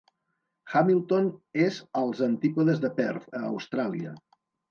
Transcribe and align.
Hamilton 0.77 1.27
és 1.65 1.77
als 2.01 2.23
antípodes 2.29 2.81
de 2.87 2.93
Perth, 3.01 3.29
a 3.41 3.45
Austràlia. 3.53 4.17